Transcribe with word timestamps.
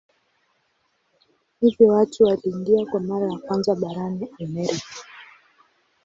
Hivyo 1.61 1.87
watu 1.87 2.23
waliingia 2.23 2.85
kwa 2.85 2.99
mara 2.99 3.31
ya 3.31 3.37
kwanza 3.39 3.75
barani 3.75 4.27
Amerika. 4.39 4.85